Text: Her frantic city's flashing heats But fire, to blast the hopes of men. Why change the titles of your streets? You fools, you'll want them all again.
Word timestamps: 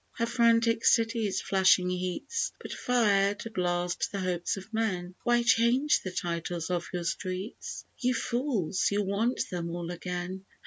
Her 0.13 0.25
frantic 0.25 0.83
city's 0.83 1.41
flashing 1.41 1.87
heats 1.91 2.53
But 2.59 2.73
fire, 2.73 3.35
to 3.35 3.51
blast 3.51 4.11
the 4.11 4.19
hopes 4.21 4.57
of 4.57 4.73
men. 4.73 5.13
Why 5.25 5.43
change 5.43 6.01
the 6.01 6.09
titles 6.09 6.71
of 6.71 6.89
your 6.91 7.03
streets? 7.03 7.85
You 7.99 8.15
fools, 8.15 8.87
you'll 8.89 9.05
want 9.05 9.43
them 9.51 9.69
all 9.69 9.91
again. 9.91 10.45